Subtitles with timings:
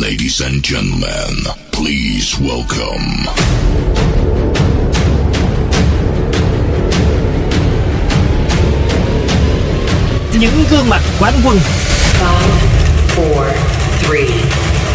[0.00, 3.26] Ladies and gentlemen, please welcome.
[10.40, 11.58] Những gương mặt quán quân.
[12.20, 12.34] 5,
[13.16, 13.26] 4,
[14.10, 14.18] 3,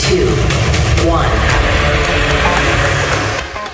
[0.09, 0.54] 2,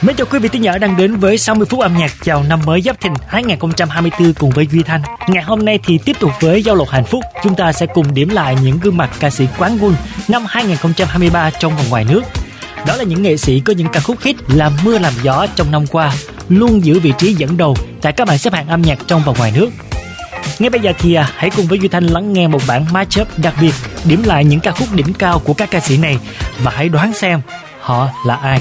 [0.02, 2.60] Mến chào quý vị thính giả đang đến với 60 phút âm nhạc chào năm
[2.66, 5.02] mới Giáp Thìn 2024 cùng với Duy Thanh.
[5.28, 8.14] Ngày hôm nay thì tiếp tục với Giao lộ hạnh phúc, chúng ta sẽ cùng
[8.14, 9.96] điểm lại những gương mặt ca sĩ quán quân
[10.28, 12.22] năm 2023 trong và ngoài nước.
[12.88, 15.72] Đó là những nghệ sĩ có những ca khúc hit làm mưa làm gió trong
[15.72, 16.14] năm qua,
[16.50, 19.34] luôn giữ vị trí dẫn đầu tại các bảng xếp hạng âm nhạc trong và
[19.38, 19.70] ngoài nước.
[20.60, 23.28] Ngay bây giờ thì à, hãy cùng với Duy Thanh lắng nghe một bản matchup
[23.38, 23.74] đặc biệt
[24.04, 26.18] điểm lại những ca khúc đỉnh cao của các ca sĩ này
[26.64, 27.42] và hãy đoán xem
[27.80, 28.60] họ là ai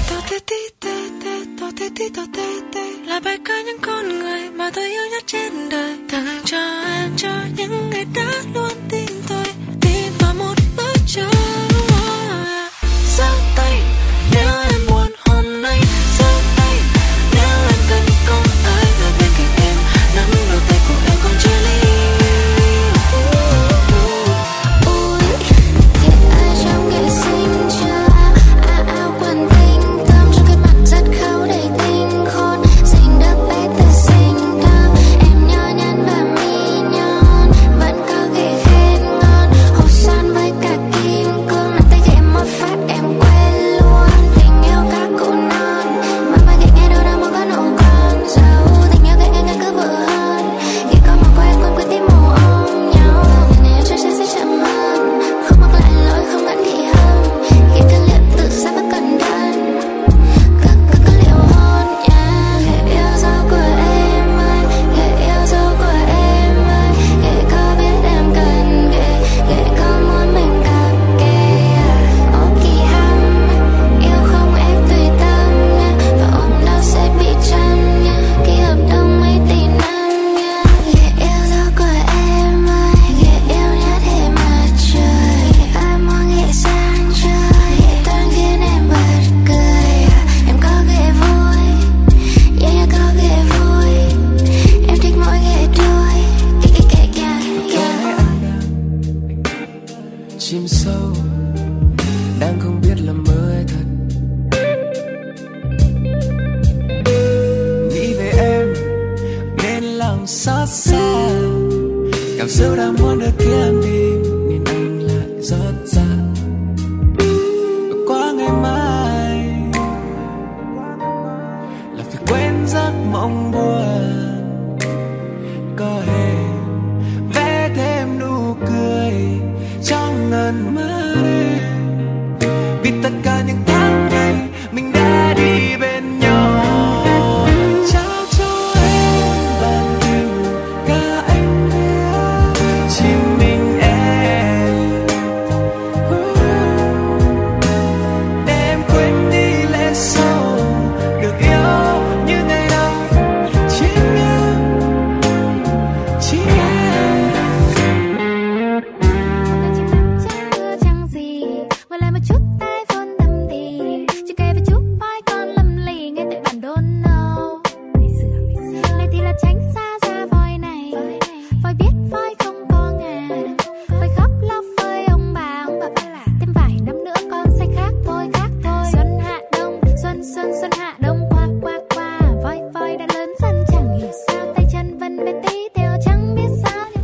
[2.01, 5.69] tí tao tê tê, Là bài ca những con người mà tôi yêu nhất trên
[5.69, 5.97] đời.
[6.11, 9.45] Tặng cho em, cho những người đã luôn tin tôi.
[9.81, 11.29] Tin vào một bước chân
[13.17, 13.81] giơ tay.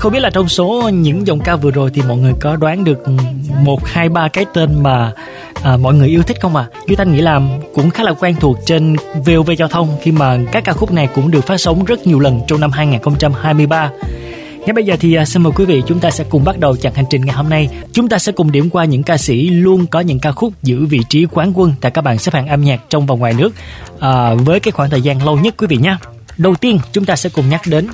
[0.07, 2.83] Không biết là trong số những giọng ca vừa rồi thì mọi người có đoán
[2.83, 3.03] được
[3.63, 5.11] một hai ba cái tên mà
[5.63, 6.65] à, mọi người yêu thích không à?
[6.87, 7.41] Duy Thanh nghĩ là
[7.73, 11.09] cũng khá là quen thuộc trên VOV giao thông khi mà các ca khúc này
[11.15, 13.89] cũng được phát sóng rất nhiều lần trong năm 2023.
[14.59, 16.77] Ngay bây giờ thì à, xin mời quý vị chúng ta sẽ cùng bắt đầu
[16.77, 17.69] chặng hành trình ngày hôm nay.
[17.91, 20.85] Chúng ta sẽ cùng điểm qua những ca sĩ luôn có những ca khúc giữ
[20.85, 23.53] vị trí quán quân tại các bảng xếp hạng âm nhạc trong và ngoài nước
[23.99, 25.97] à, với cái khoảng thời gian lâu nhất quý vị nhé.
[26.37, 27.87] Đầu tiên, chúng ta sẽ cùng nhắc đến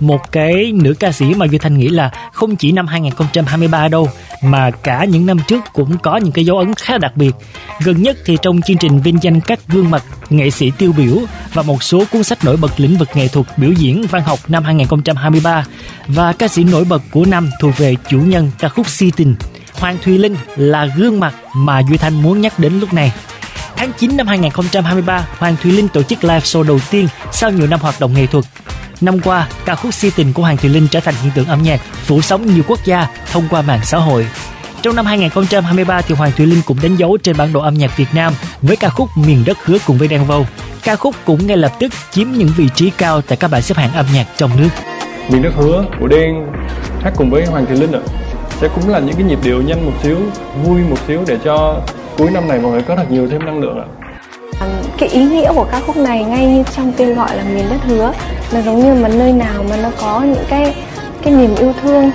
[0.00, 4.08] một cái nữ ca sĩ mà Duy Thanh nghĩ là không chỉ năm 2023 đâu,
[4.42, 7.34] mà cả những năm trước cũng có những cái dấu ấn khá đặc biệt.
[7.84, 11.16] Gần nhất thì trong chương trình vinh danh các gương mặt, nghệ sĩ tiêu biểu
[11.52, 14.38] và một số cuốn sách nổi bật lĩnh vực nghệ thuật biểu diễn văn học
[14.48, 15.64] năm 2023
[16.06, 19.34] và ca sĩ nổi bật của năm thuộc về chủ nhân ca khúc Si Tình.
[19.74, 23.12] Hoàng Thùy Linh là gương mặt mà Duy Thanh muốn nhắc đến lúc này.
[23.80, 27.66] Tháng 9 năm 2023, Hoàng Thùy Linh tổ chức live show đầu tiên sau nhiều
[27.66, 28.44] năm hoạt động nghệ thuật.
[29.00, 31.62] Năm qua, ca khúc Si Tình của Hoàng Thùy Linh trở thành hiện tượng âm
[31.62, 34.26] nhạc phủ sóng nhiều quốc gia thông qua mạng xã hội.
[34.82, 37.96] Trong năm 2023 thì Hoàng Thùy Linh cũng đánh dấu trên bản đồ âm nhạc
[37.96, 40.46] Việt Nam với ca khúc Miền đất hứa cùng với Đen Vâu.
[40.84, 43.76] Ca khúc cũng ngay lập tức chiếm những vị trí cao tại các bảng xếp
[43.76, 44.68] hạng âm nhạc trong nước.
[45.28, 46.34] miền đất hứa của đen
[47.02, 48.00] hát cùng với hoàng Thùy linh ạ
[48.60, 50.16] sẽ cũng là những cái nhịp điệu nhanh một xíu
[50.64, 51.82] vui một xíu để cho
[52.20, 53.86] cuối năm này mọi người có thật nhiều thêm năng lượng ạ?
[54.60, 57.64] Vâng, cái ý nghĩa của ca khúc này ngay như trong tên gọi là miền
[57.70, 58.12] đất hứa
[58.50, 60.74] là giống như mà nơi nào mà nó có những cái
[61.22, 62.10] cái niềm yêu thương,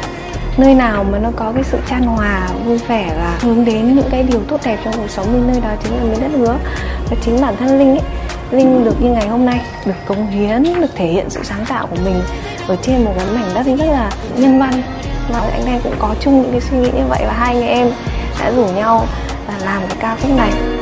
[0.58, 4.10] nơi nào mà nó có cái sự chan hòa, vui vẻ và hướng đến những
[4.12, 5.48] cái điều tốt đẹp trong cuộc sống mình.
[5.52, 6.58] Nơi đó chính là miền đất hứa
[7.10, 8.06] và chính bản thân linh ấy.
[8.52, 11.88] Linh được như ngày hôm nay, được cống hiến, được thể hiện sự sáng tạo
[11.88, 12.22] của mình
[12.68, 14.82] ở trên một cái mảnh đất rất là nhân văn.
[15.34, 17.68] Và anh em cũng có chung những cái suy nghĩ như vậy và hai anh
[17.68, 17.92] em
[18.40, 19.06] đã rủ nhau
[19.66, 20.75] làm cái ca khúc này.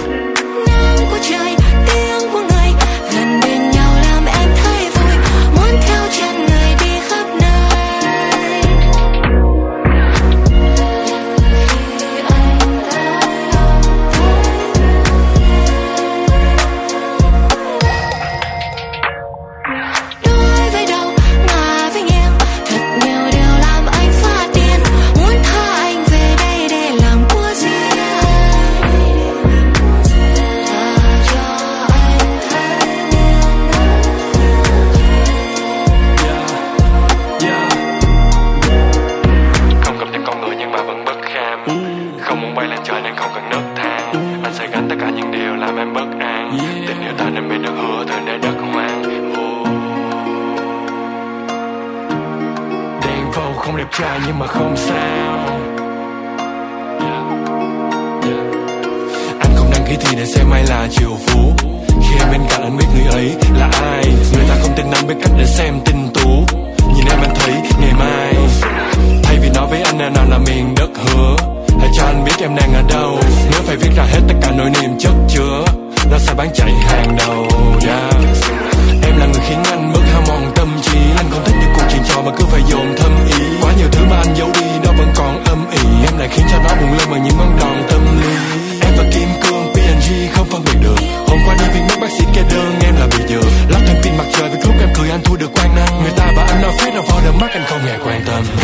[97.53, 98.62] Anh không hề quan tâm.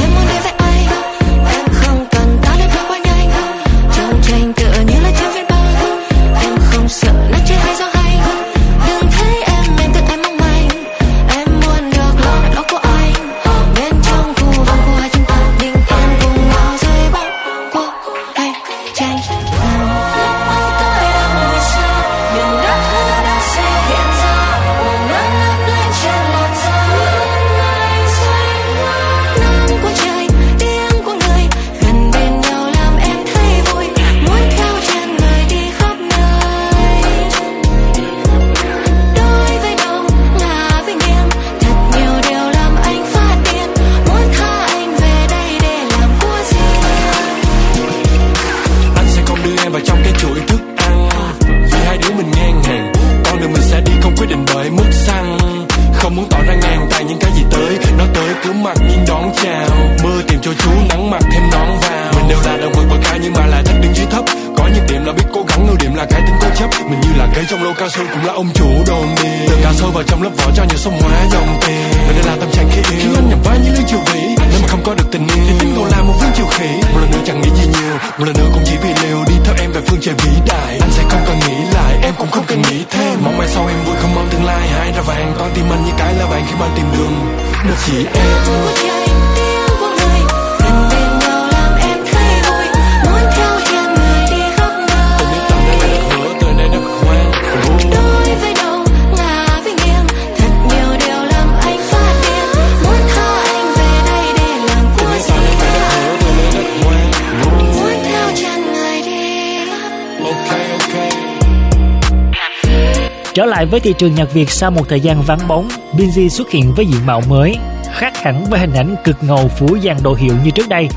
[113.34, 116.52] Trở lại với thị trường nhạc Việt sau một thời gian vắng bóng, Binz xuất
[116.52, 117.56] hiện với diện mạo mới,
[117.94, 120.88] khác hẳn với hình ảnh cực ngầu phủ dàn đồ hiệu như trước đây.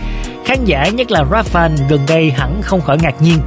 [0.45, 3.39] Khán giả nhất là rap fan gần đây hẳn không khỏi ngạc nhiên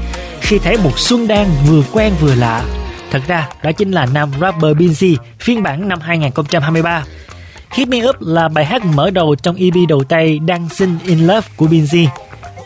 [0.41, 2.63] khi thấy một Xuân Đan vừa quen vừa lạ.
[3.11, 7.03] Thật ra đó chính là nam rapper Binz phiên bản năm 2023.
[7.71, 11.47] Hit Me Up là bài hát mở đầu trong EP đầu tay Dancing in Love
[11.55, 12.07] của Binz.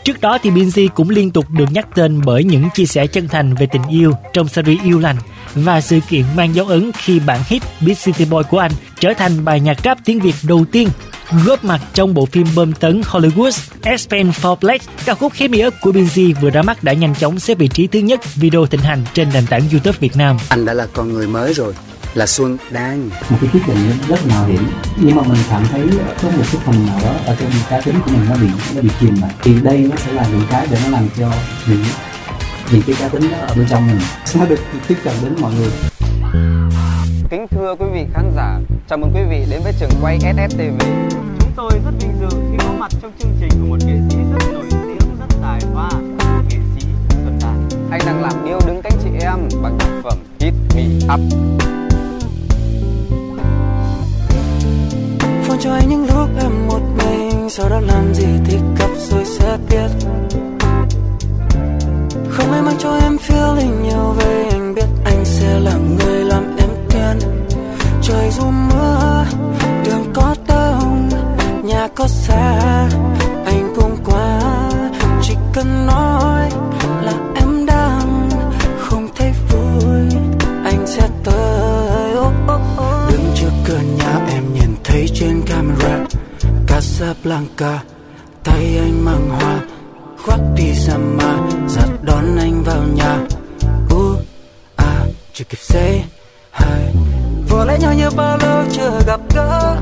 [0.04, 3.28] Trước đó thì Binz cũng liên tục được nhắc tên bởi những chia sẻ chân
[3.28, 5.16] thành về tình yêu trong series Yêu Lành
[5.54, 9.12] và sự kiện mang dấu ấn khi bản hit Big City Boy của anh trở
[9.14, 10.88] thành bài nhạc rap tiếng Việt đầu tiên
[11.46, 14.84] góp mặt trong bộ phim bơm tấn Hollywood Aspen for Black.
[15.04, 17.68] Ca khúc Hit Me Up của Binz vừa ra mắt đã nhanh chóng xếp vị
[17.68, 20.36] trí thứ nhất video thịnh hành trên nền tảng YouTube Việt Nam.
[20.48, 21.74] Anh đã là con người mới rồi,
[22.14, 23.08] là Xuân Đan.
[23.08, 25.88] một cái quyết định rất mạo hiểm nhưng mà mình cảm thấy
[26.22, 28.82] có một cái phần nào đó ở trong cá tính của mình nó bị nó
[28.82, 31.32] bị chìm lại thì đây nó sẽ là những cái để nó làm cho
[31.68, 31.84] những
[32.72, 34.00] những cái cá tính đó ở bên trong mình
[34.38, 35.70] nó được tiếp cận đến mọi người
[37.30, 40.80] Kính thưa quý vị khán giả, chào mừng quý vị đến với trường quay SSTV.
[41.40, 44.16] Chúng tôi rất vinh dự khi có mặt trong chương trình của một nghệ sĩ
[44.16, 45.90] rất nổi tiếng, rất tài hoa,
[46.48, 47.68] nghệ sĩ Xuân Đan.
[47.90, 51.79] Anh đang làm điêu đứng cánh chị em bằng tác phẩm Hit Me Up.
[55.60, 57.50] Cho anh những lúc em một mình.
[57.50, 59.90] Sau đó làm gì thì gặp rồi sẽ biết.
[62.30, 66.56] Không ai mang cho em feeling nhiều về Anh biết anh sẽ là người làm
[66.58, 67.18] em tiên
[68.02, 69.24] Trời dù mưa,
[69.84, 71.08] đường có đông
[71.64, 72.58] Nhà có xa,
[73.46, 74.40] anh cũng qua.
[75.22, 76.50] Chỉ cần nói
[77.02, 78.28] là em đang
[78.78, 80.20] không thấy vui
[80.64, 81.79] Anh sẽ tới.
[87.00, 87.82] Casablanca
[88.44, 89.60] Tay anh mang hoa
[90.24, 93.18] Khoác pyjama Giặt đón anh vào nhà.
[93.90, 94.14] U
[94.76, 96.04] à, Chưa kịp say
[96.52, 97.00] hi
[97.48, 99.76] Vừa lấy nhau như bao lâu chưa gặp gỡ?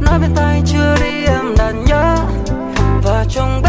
[0.00, 2.16] Nói bên tay chưa đi em đã nhớ.
[3.02, 3.62] Và trong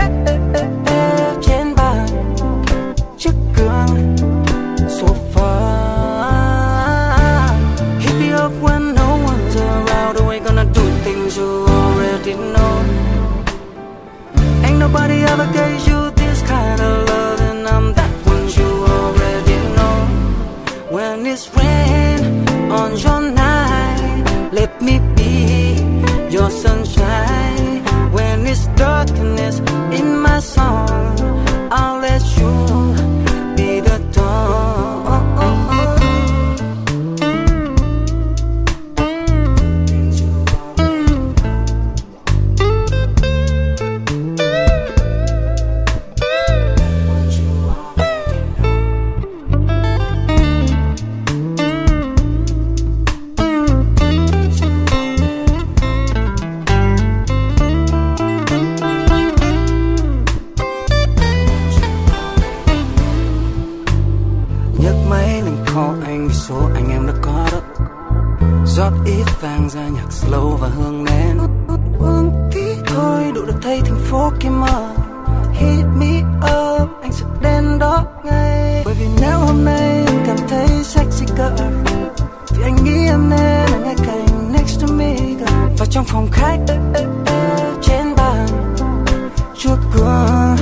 [89.68, 90.56] trước cửa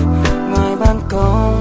[0.49, 1.55] ngoài ban công.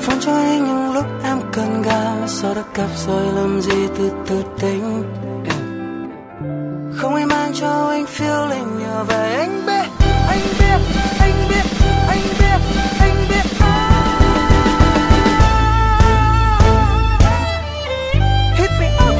[0.00, 4.10] Phone cho anh những lúc em cần ga Sau đó cặp rồi làm gì từ
[4.26, 5.02] từ tính.
[6.96, 10.80] Không ai mang cho anh feeling nhờ về Anh biết, anh biết,
[11.20, 11.64] anh biết,
[12.08, 12.60] anh biết,
[13.00, 13.46] anh biết.
[18.56, 19.14] Hit me up,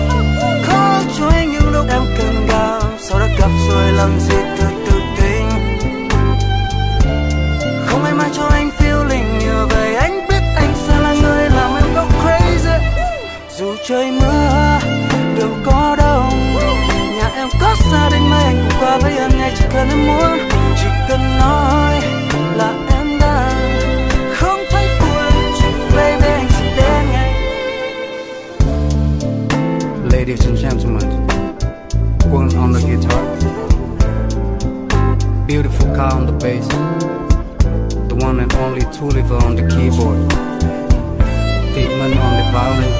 [0.68, 4.59] call cho anh những lúc em cần ga Sau đó cặp rồi làm gì từ
[18.98, 20.38] ngay chỉ cần em muốn
[20.76, 22.00] Chỉ cần nói
[22.56, 23.78] là em đang
[24.34, 25.10] không thấy vui
[25.96, 27.32] Baby anh đến ngay.
[30.12, 31.26] Ladies and gentlemen,
[32.32, 33.24] Quân on the guitar,
[35.48, 36.68] beautiful car on the bass,
[38.08, 40.18] the one and only Tuliver on the keyboard,
[41.74, 42.92] Dietman on the violin,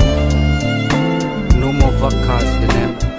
[1.61, 3.10] no more vodkas than ever.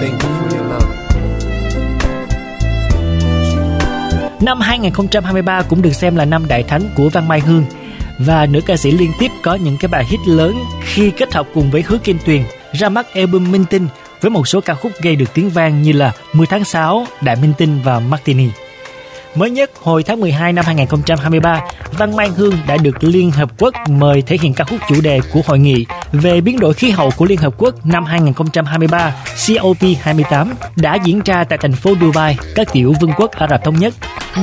[0.00, 1.00] Thank you for your love.
[4.40, 7.64] Năm 2023 cũng được xem là năm đại thánh của Văn Mai Hương
[8.18, 11.46] và nữ ca sĩ liên tiếp có những cái bài hit lớn khi kết hợp
[11.54, 12.42] cùng với Hứa Kim Tuyền
[12.72, 13.88] ra mắt album Minh Tinh
[14.20, 17.36] với một số ca khúc gây được tiếng vang như là 10 tháng 6, Đại
[17.36, 18.48] Minh Tinh và Martini.
[19.34, 21.60] Mới nhất, hồi tháng 12 năm 2023,
[21.92, 25.20] Văn Mai Hương đã được Liên Hợp Quốc mời thể hiện ca khúc chủ đề
[25.32, 30.46] của hội nghị về biến đổi khí hậu của Liên Hợp Quốc năm 2023 COP28
[30.76, 33.94] đã diễn ra tại thành phố Dubai, các tiểu vương quốc Ả Rập Thống Nhất.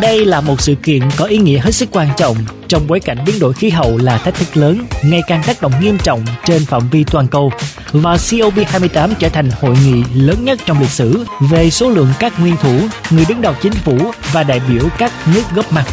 [0.01, 3.17] Đây là một sự kiện có ý nghĩa hết sức quan trọng trong bối cảnh
[3.25, 6.65] biến đổi khí hậu là thách thức lớn, ngày càng tác động nghiêm trọng trên
[6.65, 7.51] phạm vi toàn cầu
[7.91, 12.39] và COP28 trở thành hội nghị lớn nhất trong lịch sử về số lượng các
[12.39, 13.97] nguyên thủ, người đứng đầu chính phủ
[14.31, 15.85] và đại biểu các nước góp mặt.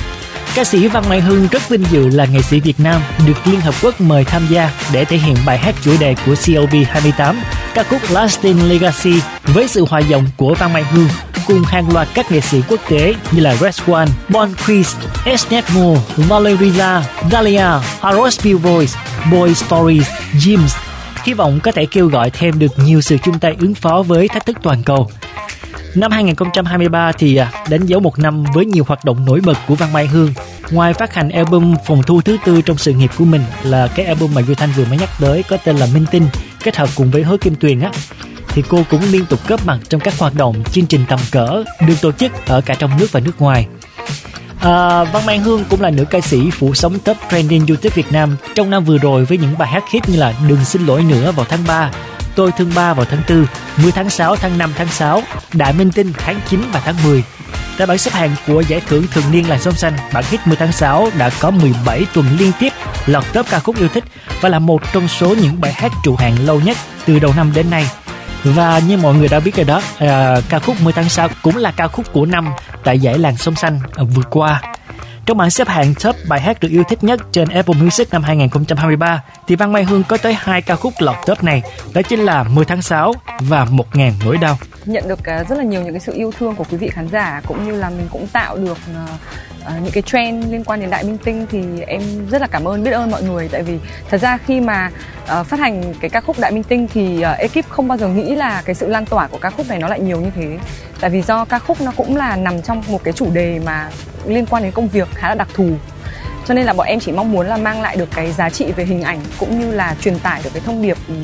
[0.55, 3.61] Ca sĩ Văn Mai hưng rất vinh dự là nghệ sĩ Việt Nam được Liên
[3.61, 7.35] Hợp Quốc mời tham gia để thể hiện bài hát chủ đề của COP28,
[7.75, 11.09] ca khúc Lasting Legacy với sự hòa giọng của Văn Mai Hương
[11.47, 15.65] cùng hàng loạt các nghệ sĩ quốc tế như là Red One, Bon Chris, Esnet
[15.75, 17.69] Moore, Valeria, Dahlia,
[18.01, 18.93] Aros Voice,
[19.33, 20.77] Boy Stories, James.
[21.25, 24.29] Hy vọng có thể kêu gọi thêm được nhiều sự chung tay ứng phó với
[24.29, 25.11] thách thức toàn cầu.
[25.95, 29.75] Năm 2023 thì à, đánh dấu một năm với nhiều hoạt động nổi bật của
[29.75, 30.35] Văn Mai Hương.
[30.71, 34.07] Ngoài phát hành album phòng thu thứ tư trong sự nghiệp của mình là cái
[34.07, 36.29] album mà Duy Thanh vừa mới nhắc tới có tên là Minh Tinh
[36.65, 37.91] kết hợp cùng với Hứa Kim Tuyền á
[38.49, 41.65] thì cô cũng liên tục góp mặt trong các hoạt động chương trình tầm cỡ
[41.87, 43.67] được tổ chức ở cả trong nước và nước ngoài.
[44.61, 48.13] À, Văn Mai Hương cũng là nữ ca sĩ phủ sóng top trending YouTube Việt
[48.13, 51.03] Nam trong năm vừa rồi với những bài hát hit như là Đừng xin lỗi
[51.03, 51.91] nữa vào tháng 3,
[52.35, 53.47] Tôi thương ba vào tháng 4,
[53.83, 55.23] 10 tháng 6, tháng 5, tháng 6,
[55.53, 57.25] Đại Minh Tinh tháng 9 và tháng 10.
[57.79, 60.57] Tại bảng xếp hạng của giải thưởng thường niên làng sông xanh, bản hit 10
[60.57, 62.73] tháng 6 đã có 17 tuần liên tiếp
[63.07, 64.05] lọt top ca khúc yêu thích
[64.41, 66.77] và là một trong số những bài hát trụ hạng lâu nhất
[67.07, 67.91] từ đầu năm đến nay.
[68.45, 71.57] Và như mọi người đã biết rồi đó, à, ca khúc 10 tháng 6 cũng
[71.57, 72.53] là ca khúc của năm
[72.85, 73.81] tại giải làng sông xanh
[74.15, 74.63] vừa qua.
[75.27, 78.23] Trong bảng xếp hạng top bài hát được yêu thích nhất trên Apple Music năm
[78.23, 81.63] 2023 thì Văn Mai Hương có tới hai ca khúc lọt top này,
[81.95, 84.59] đó chính là 10 tháng 6 và 1000 nỗi đau.
[84.85, 87.09] Nhận được à, rất là nhiều những cái sự yêu thương của quý vị khán
[87.09, 89.07] giả cũng như là mình cũng tạo được à,
[89.65, 92.69] à, những cái trend liên quan đến Đại Minh Tinh thì em rất là cảm
[92.69, 93.49] ơn biết ơn mọi người.
[93.49, 93.79] Tại vì
[94.11, 94.91] thật ra khi mà
[95.41, 98.09] uh, phát hành cái ca khúc Đại Minh Tinh thì uh, ekip không bao giờ
[98.09, 100.59] nghĩ là cái sự lan tỏa của ca khúc này nó lại nhiều như thế.
[101.01, 103.91] Tại vì do ca khúc nó cũng là nằm trong một cái chủ đề mà
[104.27, 105.71] liên quan đến công việc khá là đặc thù.
[106.47, 108.73] Cho nên là bọn em chỉ mong muốn là mang lại được cái giá trị
[108.77, 111.15] về hình ảnh cũng như là truyền tải được cái thông điệp ừ,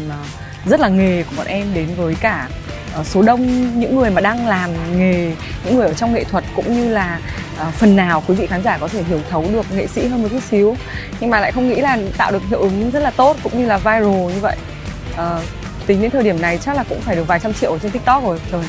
[0.66, 2.48] rất là nghề của bọn em đến với cả
[2.94, 5.32] ờ, số đông những người mà đang làm nghề
[5.64, 7.20] những người ở trong nghệ thuật cũng như là
[7.68, 10.22] uh, phần nào quý vị khán giả có thể hiểu thấu được nghệ sĩ hơn
[10.22, 10.76] một chút xíu.
[11.20, 13.66] Nhưng mà lại không nghĩ là tạo được hiệu ứng rất là tốt cũng như
[13.66, 14.56] là viral như vậy.
[15.14, 15.20] Uh,
[15.86, 18.24] tính đến thời điểm này chắc là cũng phải được vài trăm triệu trên tiktok
[18.24, 18.40] rồi.
[18.52, 18.62] Trời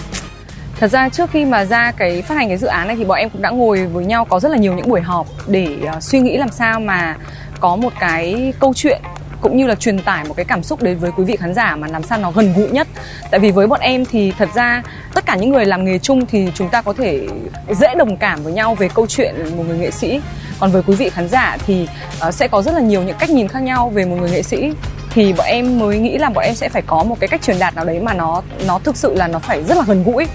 [0.81, 3.17] thật ra trước khi mà ra cái phát hành cái dự án này thì bọn
[3.17, 5.67] em cũng đã ngồi với nhau có rất là nhiều những buổi họp để
[5.97, 7.15] uh, suy nghĩ làm sao mà
[7.59, 9.01] có một cái câu chuyện
[9.41, 11.75] cũng như là truyền tải một cái cảm xúc đến với quý vị khán giả
[11.75, 12.87] mà làm sao nó gần gũi nhất.
[13.31, 16.25] Tại vì với bọn em thì thật ra tất cả những người làm nghề chung
[16.25, 17.27] thì chúng ta có thể
[17.69, 20.21] dễ đồng cảm với nhau về câu chuyện một người nghệ sĩ.
[20.59, 21.87] Còn với quý vị khán giả thì
[22.27, 24.43] uh, sẽ có rất là nhiều những cách nhìn khác nhau về một người nghệ
[24.43, 24.73] sĩ.
[25.13, 27.59] Thì bọn em mới nghĩ là bọn em sẽ phải có một cái cách truyền
[27.59, 30.27] đạt nào đấy mà nó nó thực sự là nó phải rất là gần gũi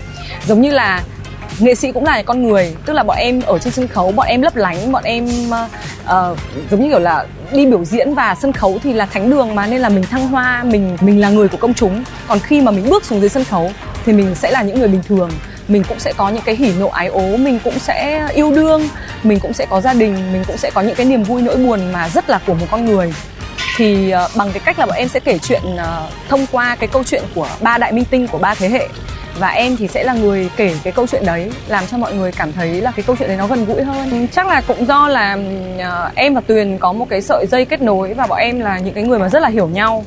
[0.47, 1.03] giống như là
[1.59, 4.27] nghệ sĩ cũng là con người tức là bọn em ở trên sân khấu bọn
[4.27, 6.39] em lấp lánh bọn em uh,
[6.71, 9.67] giống như kiểu là đi biểu diễn và sân khấu thì là thánh đường mà
[9.67, 12.05] nên là mình thăng hoa mình mình là người của công chúng.
[12.29, 13.73] Còn khi mà mình bước xuống dưới sân khấu
[14.07, 15.31] thì mình sẽ là những người bình thường.
[15.69, 18.89] Mình cũng sẽ có những cái hỉ nộ ái ố mình cũng sẽ yêu đương
[19.23, 21.57] mình cũng sẽ có gia đình mình cũng sẽ có những cái niềm vui nỗi
[21.57, 23.15] buồn mà rất là của một con người.
[23.77, 26.89] Thì uh, bằng cái cách là bọn em sẽ kể chuyện uh, thông qua cái
[26.89, 28.89] câu chuyện của ba đại minh tinh của ba thế hệ
[29.39, 32.33] và em thì sẽ là người kể cái câu chuyện đấy làm cho mọi người
[32.33, 34.11] cảm thấy là cái câu chuyện đấy nó gần gũi hơn.
[34.11, 35.39] Ừ, chắc là cũng do là
[35.77, 38.79] uh, em và tuyền có một cái sợi dây kết nối và bọn em là
[38.79, 40.05] những cái người mà rất là hiểu nhau.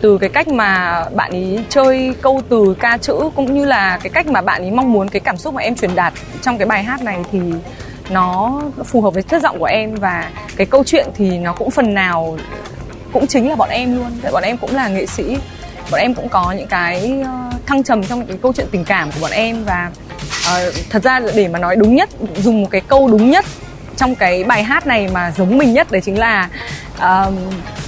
[0.00, 4.10] Từ cái cách mà bạn ấy chơi câu từ ca chữ cũng như là cái
[4.10, 6.66] cách mà bạn ấy mong muốn cái cảm xúc mà em truyền đạt trong cái
[6.66, 7.40] bài hát này thì
[8.10, 11.70] nó phù hợp với chất giọng của em và cái câu chuyện thì nó cũng
[11.70, 12.36] phần nào
[13.12, 14.10] cũng chính là bọn em luôn.
[14.22, 15.36] Tại bọn em cũng là nghệ sĩ
[15.90, 18.84] bọn em cũng có những cái uh, thăng trầm trong những cái câu chuyện tình
[18.84, 19.90] cảm của bọn em và
[20.28, 23.44] uh, thật ra để mà nói đúng nhất dùng một cái câu đúng nhất
[23.96, 26.48] trong cái bài hát này mà giống mình nhất đấy chính là
[26.96, 27.34] uh,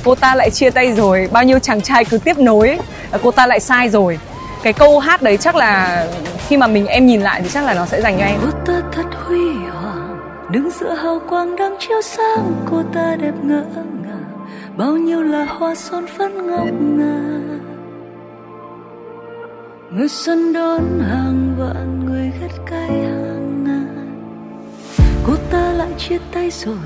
[0.05, 2.79] cô ta lại chia tay rồi bao nhiêu chàng trai cứ tiếp nối
[3.15, 4.19] uh, cô ta lại sai rồi.
[4.63, 6.07] Cái câu hát đấy chắc là
[6.49, 8.37] khi mà mình em nhìn lại thì chắc là nó sẽ dành cho em.
[8.43, 10.19] Cô ta thật huy hoàng
[10.51, 13.65] đứng giữa hào quang đang chiếu sáng cô ta đẹp ngỡ
[14.03, 14.47] ngàng.
[14.77, 17.46] Bao nhiêu là hoa son phấn ngọc ngà
[19.97, 24.09] người xuân đón hàng vạn, người ghét cay hàng ngàn.
[25.27, 26.77] Cô ta lại chia tay rồi,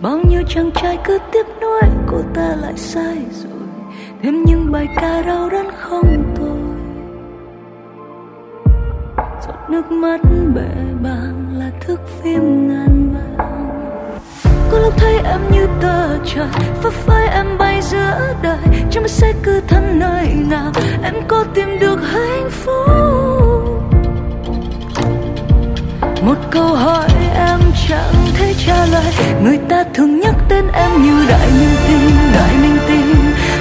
[0.00, 3.68] bao nhiêu chàng trai cứ tiếp nối cô ta lại sai rồi,
[4.22, 6.58] thêm những bài ca đau đớn không thôi.
[9.46, 10.20] Giọt nước mắt
[10.54, 10.68] bể
[11.02, 12.97] bàng là thước phim ngàn
[14.72, 16.46] có lúc thấy em như tờ trời
[16.82, 18.58] phấp phới em bay giữa đời.
[18.90, 22.78] Chẳng biết sẽ cứ thân nơi nào, em có tìm được hạnh phúc?
[26.22, 29.12] Một câu hỏi em chẳng thể trả lời.
[29.44, 33.14] Người ta thường nhắc tên em như đại minh tinh, đại minh tinh.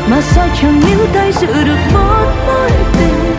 [0.10, 3.36] Mà sao chẳng níu tay giữ được một mối tình?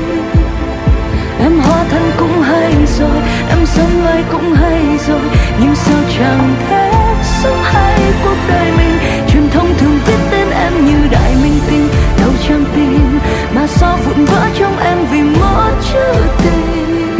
[1.40, 5.20] Em hóa thân cũng hay rồi, em sống ai cũng hay rồi.
[5.60, 7.07] Nhưng sao chẳng thế
[7.42, 8.98] sống hay cuộc đời mình.
[9.28, 11.88] Truyền thông thường viết tên em như đại minh tinh,
[12.20, 13.18] đầu trang tin,
[13.54, 16.12] mà sao vụn vỡ trong em vì một chữ
[16.44, 17.18] tình?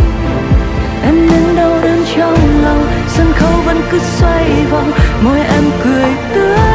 [1.03, 6.11] Em nên đau đớn trong lòng, sân khấu vẫn cứ xoay vòng, môi em cười
[6.35, 6.68] tươi.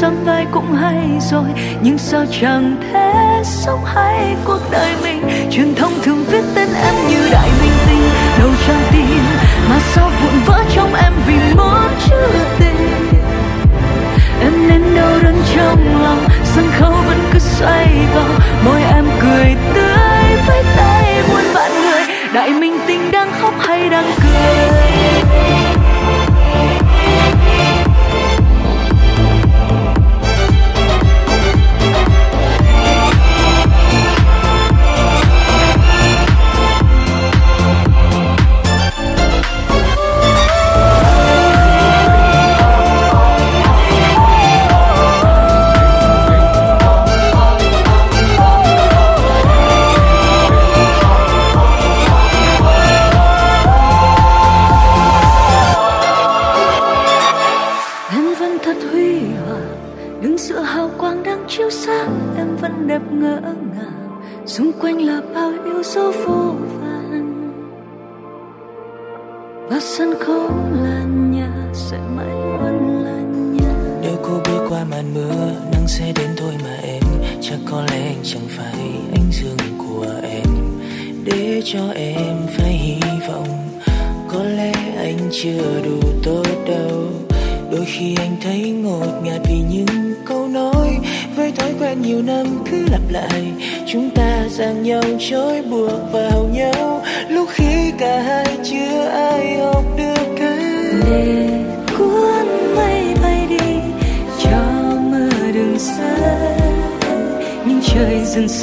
[0.00, 1.48] Sắm vai cũng hay rồi,
[1.82, 5.22] nhưng sao chẳng thế sống hay cuộc đời mình?
[5.50, 8.02] Truyền thông thường viết tên em như đại minh tinh,
[8.38, 9.18] đầu trang tin,
[9.68, 12.16] mà sao vụn vỡ trong em vì một chữ
[12.58, 12.76] tình?
[14.40, 19.56] Em nên đau đớn trong lòng, sân khấu vẫn cứ xoay vòng, môi em cười
[19.74, 22.02] tươi với tay muôn vạn người.
[22.34, 24.76] Đại minh tinh đang khóc hay đang cười?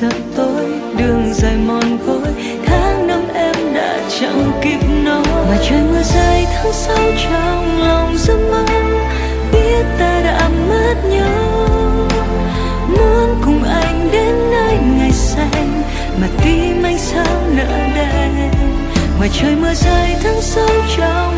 [0.04, 0.66] Trời tối
[0.98, 2.28] đường dài mòn gối,
[2.66, 5.24] tháng năm em đã chẳng kịp nói.
[5.50, 8.66] Mà trời mưa rơi tháng sau trong lòng giấc mơ,
[9.52, 11.68] biết ta đã mất nhau.
[12.88, 15.84] Muốn cùng anh đến nơi ngày xanh,
[16.22, 18.52] mà tim anh sao nỡ đành
[19.18, 21.33] ngoài trời mưa rơi tháng sau trong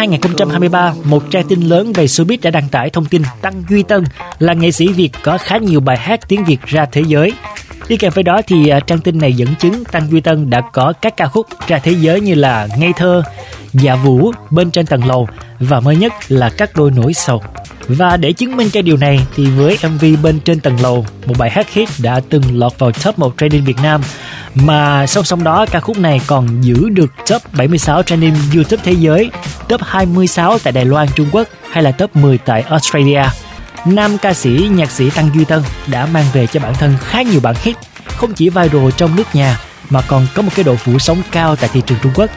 [0.00, 4.04] 2023, một trang tin lớn về showbiz đã đăng tải thông tin Tăng Duy Tân
[4.38, 7.32] là nghệ sĩ Việt có khá nhiều bài hát tiếng Việt ra thế giới.
[7.88, 10.60] Đi kèm với đó thì à, trang tin này dẫn chứng Tăng Duy Tân đã
[10.72, 13.22] có các ca khúc ra thế giới như là Ngây thơ,
[13.72, 17.42] Dạ Vũ, Bên trên tầng lầu và mới nhất là Các đôi nỗi sầu.
[17.88, 21.34] Và để chứng minh cho điều này thì với MV Bên trên tầng lầu, một
[21.38, 24.00] bài hát hit đã từng lọt vào top 1 trending Việt Nam
[24.54, 28.92] mà song song đó ca khúc này còn giữ được top 76 trending YouTube thế
[28.92, 29.30] giới,
[29.68, 33.22] top 26 tại Đài Loan Trung Quốc hay là top 10 tại Australia.
[33.86, 37.22] Nam ca sĩ nhạc sĩ Tăng Duy Tân đã mang về cho bản thân khá
[37.22, 39.58] nhiều bản hit, không chỉ viral trong nước nhà
[39.90, 42.30] mà còn có một cái độ phủ sóng cao tại thị trường Trung Quốc.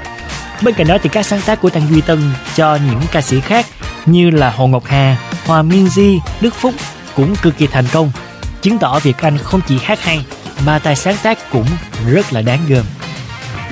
[0.63, 2.19] Bên cạnh đó thì các sáng tác của Tăng Duy Tân
[2.55, 3.65] cho những ca sĩ khác
[4.05, 6.73] như là Hồ Ngọc Hà, Hòa Minzy, Đức Phúc
[7.15, 8.11] cũng cực kỳ thành công,
[8.61, 10.25] chứng tỏ việc anh không chỉ hát hay
[10.65, 11.65] mà tài sáng tác cũng
[12.11, 12.85] rất là đáng gờm.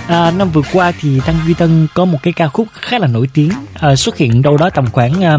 [0.08, 3.08] À, năm vừa qua thì Tăng Duy Tân có một cái ca khúc khá là
[3.08, 5.38] nổi tiếng à, xuất hiện đâu đó tầm khoảng à,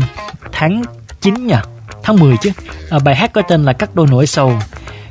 [0.53, 0.83] tháng
[1.21, 1.55] 9 nhỉ,
[2.03, 2.51] tháng 10 chứ.
[2.91, 4.59] À, bài hát có tên là Cắt đôi nỗi sầu.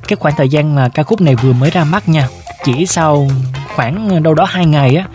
[0.08, 2.28] Cái khoảng thời gian mà ca khúc này vừa mới ra mắt nha,
[2.66, 3.30] chỉ sau
[3.76, 5.06] khoảng đâu đó hai ngày á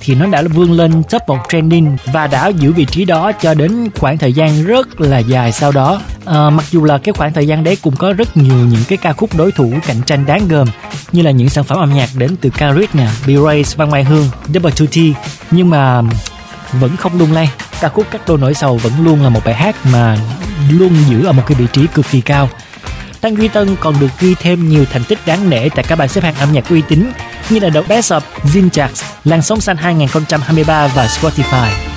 [0.00, 3.54] thì nó đã vươn lên top 1 trending và đã giữ vị trí đó cho
[3.54, 6.00] đến khoảng thời gian rất là dài sau đó.
[6.26, 8.98] À, mặc dù là cái khoảng thời gian đấy cũng có rất nhiều những cái
[8.98, 10.68] ca khúc đối thủ cạnh tranh đáng gờm
[11.12, 14.28] như là những sản phẩm âm nhạc đến từ Carit nè, B-Race, Văn Mai Hương,
[14.54, 15.12] Double 2T
[15.50, 16.02] nhưng mà
[16.72, 17.50] vẫn không lung lay.
[17.80, 20.16] Ca khúc Cắt đôi nỗi sầu vẫn luôn là một bài hát mà
[20.70, 22.48] luôn giữ ở một cái vị trí cực kỳ cao.
[23.20, 26.08] Tăng Duy Tân còn được ghi thêm nhiều thành tích đáng nể tại các bảng
[26.08, 27.06] xếp hạng âm nhạc uy tín
[27.50, 28.88] như là The Best of Zin
[29.24, 31.89] Làn sóng xanh 2023 và Spotify.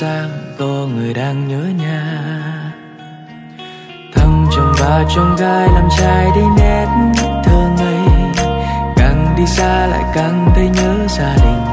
[0.00, 2.02] Sang có người đang nhớ nhà.
[4.14, 6.86] Thăng chồng và chồng gai làm trai đi nét
[7.44, 7.98] thơ ngây.
[8.96, 11.64] Càng đi xa lại càng thấy nhớ gia đình.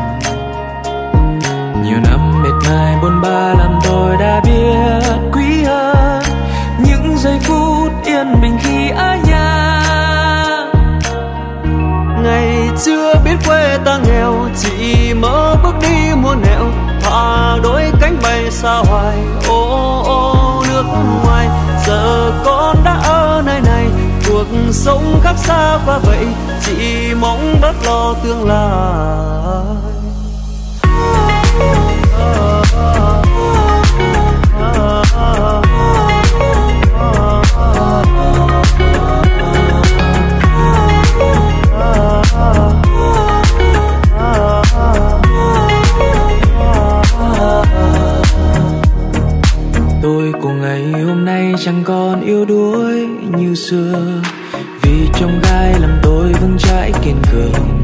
[1.84, 6.24] Nhiều năm mệt mài bôn ba làm tôi đã biết quý hơn.
[6.86, 9.82] Những giây phút yên bình khi ở nhà.
[12.24, 18.20] Ngày chưa biết quê ta nghèo, chỉ mơ bước đi muôn nẻo thả đôi cánh
[18.24, 20.84] bay xa hoài ô ô nước
[21.24, 21.48] ngoài
[21.88, 23.88] giờ con đã ở nơi này
[24.28, 26.28] cuộc sống khác xa quá vậy
[26.66, 29.94] chỉ mong bớt lo tương lai
[34.76, 35.63] tôi
[51.54, 54.22] nay chẳng còn yêu đuối như xưa.
[54.82, 57.82] Vì trong gai làm tôi vững chãi kiên cường.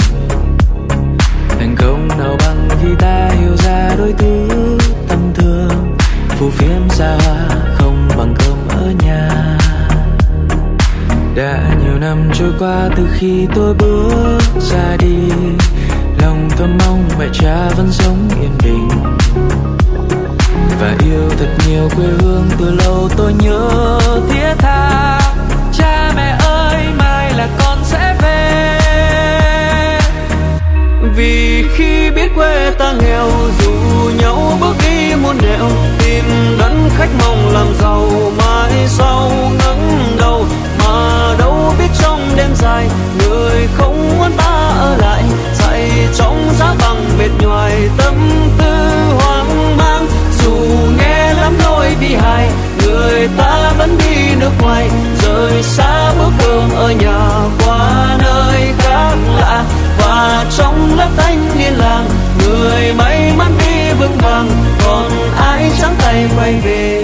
[1.50, 4.48] Thành công nào bằng khi ta hiểu ra đôi thứ
[5.08, 5.96] tâm thương.
[6.30, 9.30] Phù phiếm xa hoa không bằng cơm ở nhà.
[11.36, 15.18] Đã nhiều năm trôi qua từ khi tôi bước ra đi.
[16.22, 18.90] Lòng thầm mong mẹ cha vẫn sống yên bình
[20.80, 23.70] và yêu thật nhiều quê hương, từ lâu tôi nhớ
[24.30, 25.20] thiết tha.
[25.74, 28.80] Cha mẹ ơi, mai là con sẽ về.
[31.16, 33.72] Vì khi biết quê ta nghèo, dù
[34.22, 36.24] nhau bước đi muôn nẻo tìm
[36.60, 40.46] đón khách mong làm giàu mai sau ngẩng đầu,
[40.86, 42.88] mà đâu biết trong đêm dài,
[43.20, 45.24] người không muốn ta ở lại,
[45.60, 48.16] dạy trong giá bằng mệt nhoài tâm
[48.58, 48.69] tư
[50.50, 50.56] dù
[50.98, 52.50] nghe lắm nỗi bi hài,
[52.86, 54.90] người ta vẫn đi nước ngoài.
[55.24, 57.30] Rời xa bước đường ở nhà
[57.66, 59.66] qua nơi khác lạ,
[59.98, 62.10] và trong lớp thanh niên làng,
[62.40, 64.50] người may mắn đi vững vàng,
[64.86, 67.04] còn ai trắng tay quay về.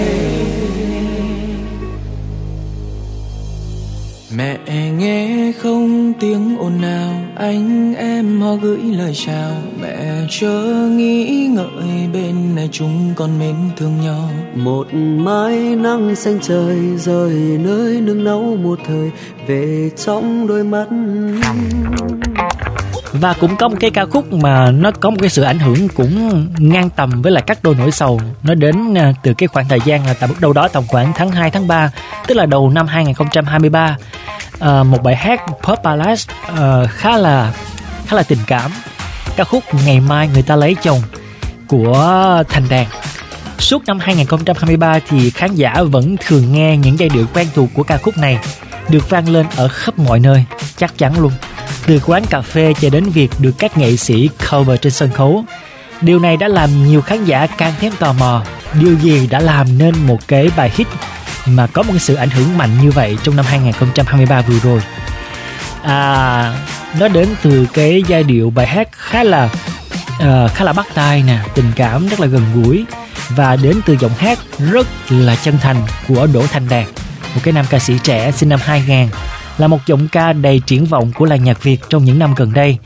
[4.30, 4.56] Mẹ
[4.98, 5.25] nghe
[5.58, 7.12] không tiếng ồn nào.
[7.34, 9.52] Anh em họ gửi lời chào.
[9.80, 14.30] Mẹ chớ nghĩ ngợi bên này chúng con mến thương nhau.
[14.54, 19.10] Một mái nắng xanh trời rời nơi nương náu một thời.
[19.46, 20.86] Về trong đôi mắt
[23.20, 25.88] và cũng có một cái ca khúc mà nó có một cái sự ảnh hưởng
[25.88, 28.20] cũng ngang tầm với lại các đôi nổi sầu.
[28.42, 31.30] Nó đến à, từ cái khoảng thời gian là tại đâu đó tầm khoảng tháng
[31.30, 31.90] 2 tháng 3
[32.26, 33.96] tức là đầu năm 2023
[34.60, 37.52] à, một bài hát pop ballad à, khá là
[38.06, 38.70] khá là tình cảm.
[39.36, 41.00] Ca khúc ngày mai người ta lấy chồng
[41.68, 42.86] của thành đàn
[43.58, 47.82] Suốt năm 2023 thì khán giả vẫn thường nghe những giai điệu quen thuộc của
[47.82, 48.38] ca khúc này
[48.88, 50.44] được vang lên ở khắp mọi nơi,
[50.76, 51.32] chắc chắn luôn.
[51.86, 55.44] Từ quán cà phê cho đến việc được các nghệ sĩ cover trên sân khấu.
[56.00, 58.42] Điều này đã làm nhiều khán giả càng thêm tò mò.
[58.80, 60.86] Điều gì đã làm nên một cái bài hit
[61.46, 64.80] mà có một cái sự ảnh hưởng mạnh như vậy trong năm 2023 vừa rồi?
[65.82, 66.54] À,
[67.00, 71.22] nó đến từ cái giai điệu bài hát khá là uh, khá là bắt tai
[71.22, 72.84] nè, tình cảm rất là gần gũi
[73.28, 74.38] và đến từ giọng hát
[74.72, 75.76] rất là chân thành
[76.08, 76.86] của Đỗ Thành Đạt,
[77.34, 79.08] một cái nam ca sĩ trẻ sinh năm 2000,
[79.58, 82.52] là một giọng ca đầy triển vọng của làng nhạc Việt trong những năm gần
[82.52, 82.78] đây.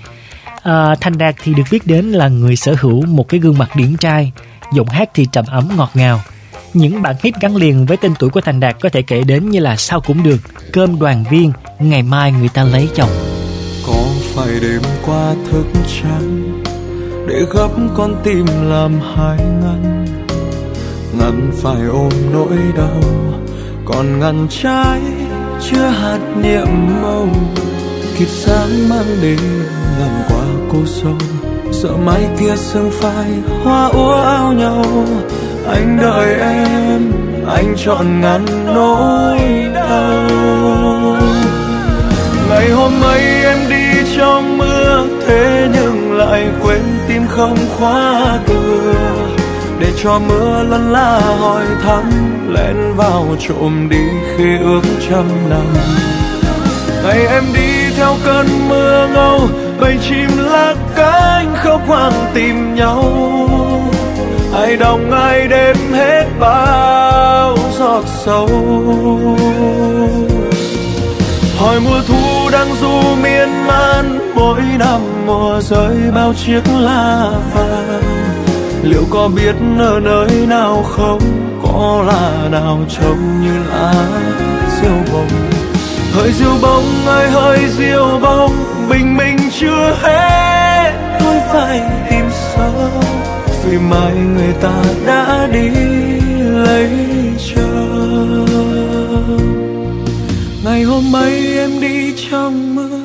[0.62, 3.76] À, Thanh Đạt thì được biết đến là người sở hữu một cái gương mặt
[3.76, 4.32] điển trai,
[4.74, 6.20] giọng hát thì trầm ấm ngọt ngào.
[6.74, 9.50] Những bản hit gắn liền với tên tuổi của Thành Đạt có thể kể đến
[9.50, 10.38] như là Sao cũng được,
[10.72, 13.10] Cơm đoàn viên, Ngày mai người ta lấy chồng.
[13.86, 14.04] Có
[14.34, 15.66] phải đêm qua thức
[16.02, 16.62] trắng
[17.28, 20.06] Để gấp con tim làm hai ngăn
[21.18, 23.02] Ngăn phải ôm nỗi đau
[23.84, 25.00] Còn ngăn trái
[25.70, 26.68] chưa hạt niệm
[27.02, 27.54] mong
[28.18, 29.38] Kịp sáng mang đến
[30.00, 31.16] làm qua cô sâu
[31.72, 33.30] Sợ mai kia sương phai,
[33.64, 34.84] hoa úa ao nhau.
[35.66, 37.12] Anh đợi em,
[37.46, 39.38] Anh chọn ngăn nỗi
[39.74, 41.16] đau.
[42.48, 49.39] Ngày hôm ấy em đi trong mưa, Thế nhưng lại quên tim không khóa cửa.
[49.90, 52.02] Để cho mưa lân la hỏi thăm,
[52.54, 54.04] Lén vào trộm đi
[54.36, 55.66] khi ước trăm năm.
[57.04, 59.48] Ngày em đi theo cơn mưa ngâu,
[59.80, 63.04] Bầy chim lá cánh khóc hoang tìm nhau.
[64.54, 68.48] Ai đồng, ai đêm hết bao giọt sâu.
[71.58, 78.09] Hỏi mùa thu đang du miên man, mỗi năm mùa rơi bao chiếc lá vàng
[78.82, 81.20] liệu có biết ở nơi nào không?
[81.62, 83.94] Có là nào trông như lá
[84.80, 85.28] diêu bông?
[86.12, 88.52] Hỡi diêu bông ơi hỡi diêu bông,
[88.90, 90.92] bình minh chưa hết.
[91.20, 91.80] Tôi phải
[92.10, 92.90] tìm sâu,
[93.64, 95.70] vì mai người ta đã đi
[96.40, 96.90] lấy
[97.54, 98.46] chồng.
[100.64, 103.00] Ngày hôm ấy em đi trong mưa,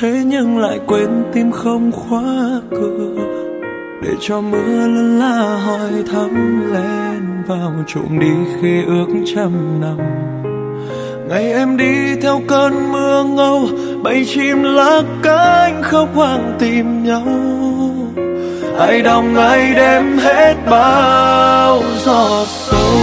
[0.00, 3.15] thế nhưng lại quên tim không khóa cửa
[4.02, 9.96] để cho mưa lân la hỏi thăm lên vào trộm đi khi ước trăm năm.
[11.28, 13.68] Ngày em đi theo cơn mưa ngâu
[14.02, 17.26] bay chim lá cánh khóc hoang tìm nhau.
[18.78, 22.98] Ai đồng ai đem hết bao giọt sâu.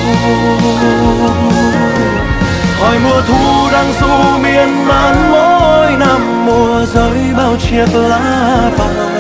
[2.79, 9.12] Hỏi mùa thu đang du miên man, mỗi năm mùa rơi bao chiếc lá vàng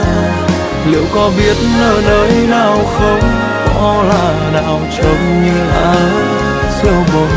[0.93, 3.19] liệu có biết ở nơi nào không?
[3.75, 5.95] Có là nào trông như lá
[6.81, 7.29] diêu bông?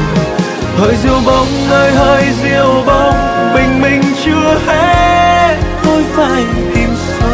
[0.78, 3.14] Hơi diêu bông ơi hơi diêu bông,
[3.54, 5.56] bình minh chưa hết.
[5.84, 6.44] Tôi phải
[6.74, 7.30] tìm sâu,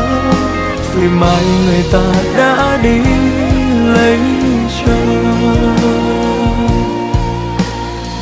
[0.95, 2.99] vì mai người ta đã đi
[3.95, 4.19] lấy
[4.87, 5.77] chồng.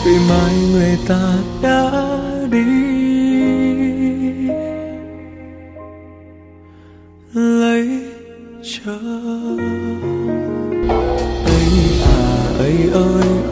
[0.05, 1.23] Vì mai người ta
[1.63, 2.10] đã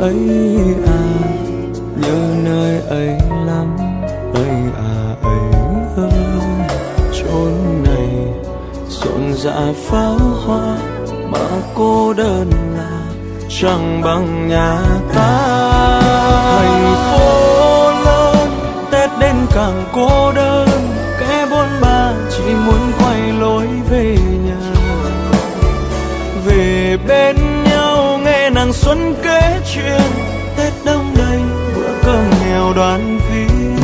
[0.01, 0.28] ấy
[0.86, 1.03] à
[2.01, 3.76] nhớ nơi ấy lắm.
[4.34, 5.61] Ấy à ấy
[5.96, 6.68] ơi,
[7.12, 7.53] chốn
[7.84, 8.09] này
[8.88, 10.76] rộn rã pháo hoa
[11.30, 13.01] mà cô đơn là
[13.61, 14.78] chẳng bằng nhà
[15.14, 16.01] ta.
[16.59, 18.51] Thành phố lớn,
[18.90, 20.68] tết đến càng cô đơn.
[21.20, 24.72] Kẻ buôn ba chỉ muốn quay lối về nhà.
[26.46, 29.28] Về bên nhau nghe nàng xuân kể
[29.75, 30.01] chuyện
[30.57, 31.41] tết đông đầy
[31.77, 33.77] bữa cơm nghèo đoàn viên.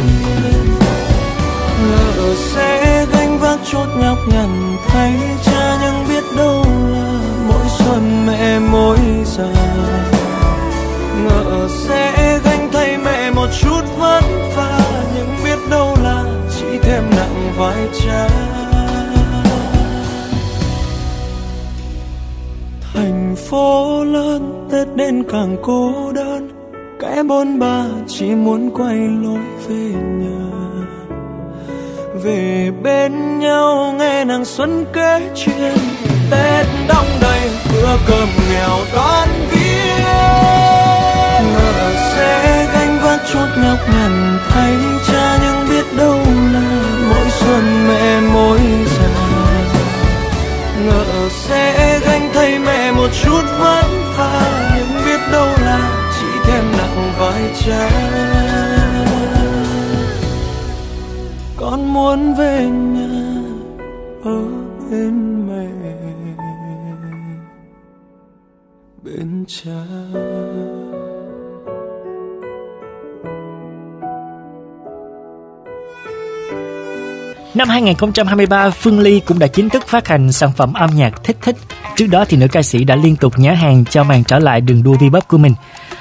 [1.82, 5.12] Ngỡ sẽ gánh vác chốt nhọc nhằn thay
[5.44, 9.44] cha nhưng biết đâu là mỗi xuân mẹ mỗi già
[11.24, 14.24] ngỡ sẽ gánh thay mẹ một chút vất
[14.56, 14.80] vả,
[15.14, 16.24] nhưng biết đâu là
[16.56, 18.28] chỉ thêm nặng vai cha.
[22.94, 24.53] Thành phố lớn
[25.04, 26.48] nên càng cô đơn.
[27.00, 29.38] Kẻ bôn ba chỉ muốn quay lối
[29.68, 30.44] về nhà.
[32.22, 35.76] Về bên nhau nghe nàng xuân kể chuyện.
[36.30, 37.40] Tết đông đầy,
[37.72, 39.28] bữa cơm nghèo đón
[77.64, 81.36] Năm 2023, Phương Ly cũng đã chính thức phát hành sản phẩm âm nhạc Thích
[81.42, 81.56] Thích.
[81.96, 84.60] Trước đó thì nữ ca sĩ đã liên tục nhá hàng cho màn trở lại
[84.60, 85.54] đường đua V-pop của mình.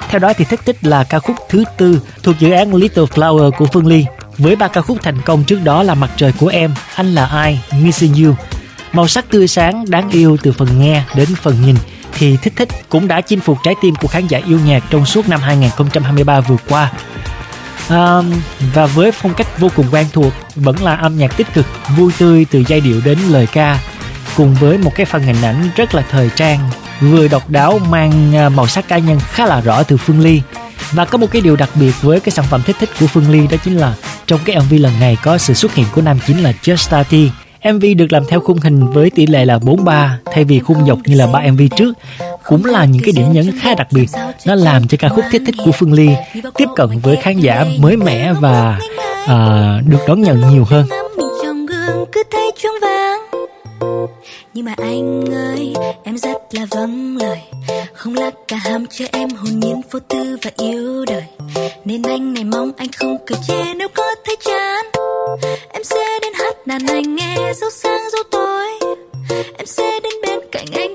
[0.08, 3.50] Theo đó thì Thích Thích là ca khúc thứ tư thuộc dự án Little Flower
[3.50, 4.04] của Phương Ly.
[4.38, 7.26] Với ba ca khúc thành công trước đó là Mặt trời của em, Anh là
[7.26, 8.34] ai, Missing You.
[8.92, 11.76] Màu sắc tươi sáng, đáng yêu từ phần nghe đến phần nhìn
[12.12, 15.06] thì Thích Thích cũng đã chinh phục trái tim của khán giả yêu nhạc trong
[15.06, 16.92] suốt năm 2023 vừa qua
[17.88, 18.32] um,
[18.74, 21.66] và với phong cách vô cùng quen thuộc vẫn là âm nhạc tích cực
[21.96, 23.78] vui tươi từ giai điệu đến lời ca
[24.36, 26.70] cùng với một cái phần hình ảnh rất là thời trang
[27.00, 30.42] vừa độc đáo mang ờ, màu sắc cá nhân khá là rõ từ Phương Ly.
[30.92, 33.30] Và có một cái điều đặc biệt với cái sản phẩm thích thích của Phương
[33.30, 33.94] Ly đó chính là
[34.26, 37.04] trong cái MV lần này có sự xuất hiện của nam chính là Just
[37.72, 40.98] MV được làm theo khung hình với tỷ lệ là 43 thay vì khung dọc
[41.06, 41.92] như là ba MV trước
[42.44, 44.06] cũng là những cái điểm nhấn khá đặc biệt.
[44.46, 46.08] Nó làm cho ca khúc thiết thích của Phương Ly
[46.56, 48.78] tiếp cận với khán giả mới mẻ và
[49.24, 50.86] uh, được đón nhận nhiều hơn.
[52.12, 53.20] Cứ thấy chuông vàng
[54.54, 57.38] nhưng mà anh ơi em rất là vâng lời
[57.94, 61.24] không là cả ham cho em hồn nhiên vô tư và yêu đời.
[61.84, 64.84] Nên anh này mong anh không cười chê nếu có thấy chán.
[65.72, 66.03] Em sẽ
[66.66, 68.68] đàn anh nghe dấu sáng dấu tối.
[69.56, 70.93] Em sẽ đến bên cạnh anh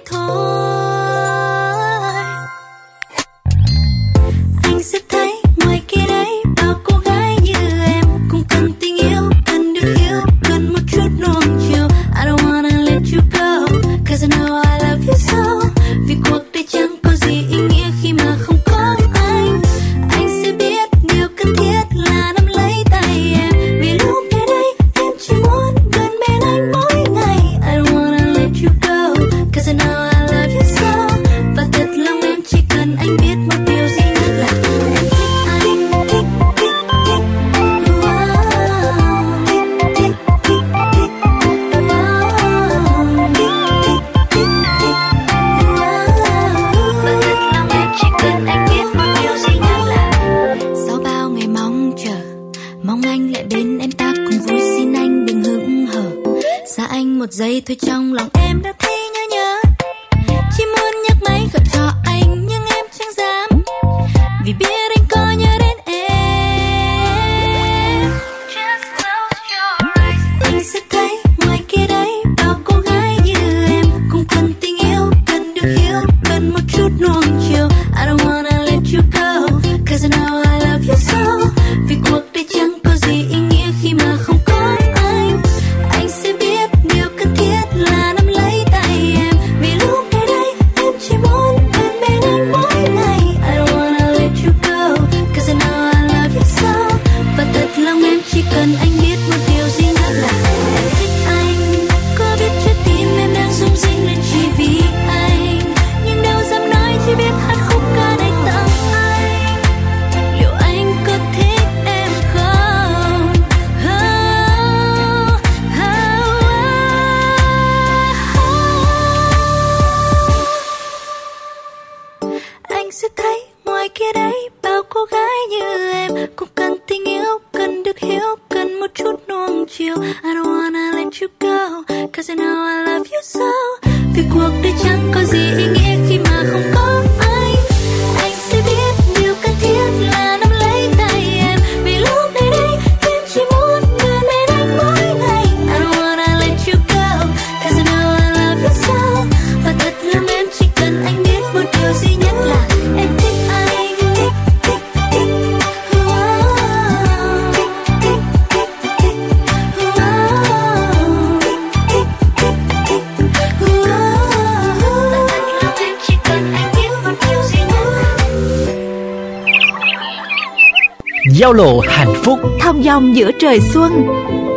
[171.60, 174.07] lộ hạnh phúc Thong dong giữa trời xuân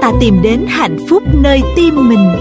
[0.03, 2.33] Ta tìm đến hạnh phúc nơi tim mình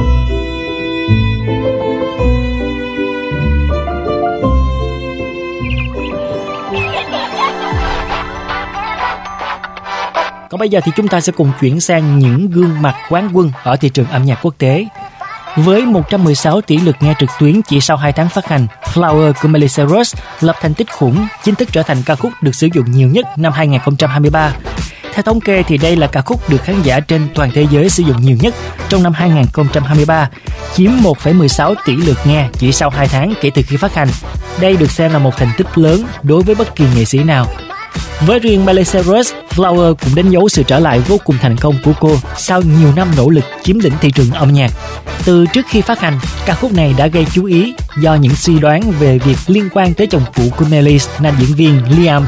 [10.50, 13.52] Còn bây giờ thì chúng ta sẽ cùng chuyển sang những gương mặt quán quân
[13.64, 14.86] ở thị trường âm nhạc quốc tế.
[15.56, 19.48] Với 116 tỷ lượt nghe trực tuyến chỉ sau 2 tháng phát hành, Flower của
[19.48, 22.92] Miley Cyrus lập thành tích khủng, chính thức trở thành ca khúc được sử dụng
[22.92, 24.54] nhiều nhất năm 2023.
[25.14, 27.90] Theo thống kê thì đây là ca khúc được khán giả trên toàn thế giới
[27.90, 28.56] sử dụng nhiều nhất
[28.90, 30.30] trong năm 2023,
[30.74, 34.08] chiếm 1,16 tỷ lượt nghe chỉ sau 2 tháng kể từ khi phát hành.
[34.62, 37.48] Đây được xem là một thành tích lớn đối với bất kỳ nghệ sĩ nào.
[38.26, 41.76] Với riêng Miley Cyrus, Flower cũng đánh dấu sự trở lại vô cùng thành công
[41.84, 44.72] của cô sau nhiều năm nỗ lực chiếm lĩnh thị trường âm nhạc.
[45.26, 48.60] Từ trước khi phát hành, ca khúc này đã gây chú ý do những suy
[48.60, 52.26] đoán về việc liên quan tới chồng cũ của Miley, nam diễn viên Liam.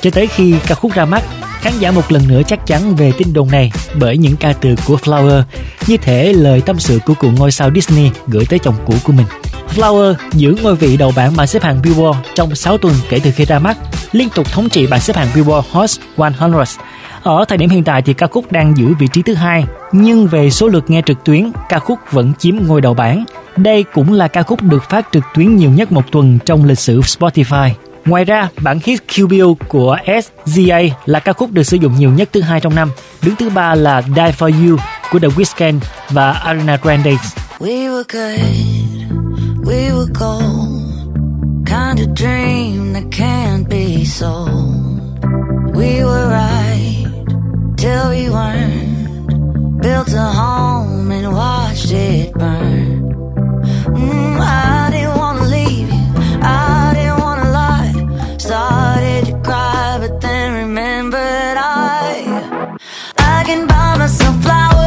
[0.00, 1.22] Cho tới khi ca khúc ra mắt,
[1.60, 4.74] khán giả một lần nữa chắc chắn về tin đồn này bởi những ca từ
[4.86, 5.42] của Flower,
[5.86, 9.12] như thể lời tâm sự của cụ ngôi sao Disney gửi tới chồng cũ của
[9.12, 9.26] mình.
[9.74, 13.30] Flower giữ ngôi vị đầu bảng bảng xếp hạng Billboard trong 6 tuần kể từ
[13.30, 13.76] khi ra mắt,
[14.12, 16.52] liên tục thống trị bảng xếp hạng Billboard Hot 100.
[17.22, 20.26] Ở thời điểm hiện tại thì ca khúc đang giữ vị trí thứ hai, nhưng
[20.26, 23.24] về số lượt nghe trực tuyến, ca khúc vẫn chiếm ngôi đầu bảng.
[23.56, 26.78] Đây cũng là ca khúc được phát trực tuyến nhiều nhất một tuần trong lịch
[26.78, 27.70] sử Spotify.
[28.04, 32.10] Ngoài ra, bản hit Kill Bill của SZA là ca khúc được sử dụng nhiều
[32.10, 32.90] nhất thứ hai trong năm.
[33.22, 34.78] Đứng thứ ba là Die For You
[35.10, 35.78] của The Weeknd
[36.10, 37.14] và Ariana Grande.
[37.58, 39.27] We were good,
[39.68, 41.66] we were gold.
[41.66, 45.00] Kind of dream that can't be sold.
[45.76, 47.06] We were right
[47.76, 49.82] till we weren't.
[49.82, 53.12] Built a home and watched it burn.
[54.00, 56.06] Mm, I didn't wanna leave you,
[56.42, 57.92] I didn't wanna lie.
[58.38, 62.78] Started to cry, but then remembered I,
[63.18, 64.77] I can buy myself flowers.